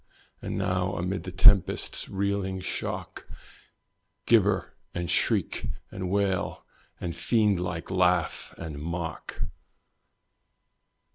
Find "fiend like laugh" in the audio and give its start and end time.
7.15-8.51